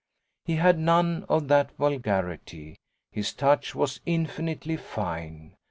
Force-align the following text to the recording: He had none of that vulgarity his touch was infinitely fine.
He 0.45 0.55
had 0.55 0.79
none 0.79 1.25
of 1.29 1.47
that 1.49 1.77
vulgarity 1.77 2.75
his 3.11 3.33
touch 3.33 3.75
was 3.75 4.01
infinitely 4.07 4.77
fine. 4.77 5.53